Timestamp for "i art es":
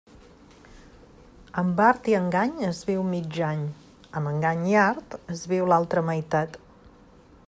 4.71-5.45